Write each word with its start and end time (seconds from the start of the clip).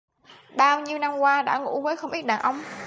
bao 0.57 0.81
nhiêu 0.81 0.99
năm 0.99 1.17
qua 1.17 1.41
đã 1.43 1.57
ngủ 1.57 1.81
với 1.81 1.97
không 1.97 2.11
ít 2.11 2.21
đàn 2.21 2.39
ông 2.39 2.61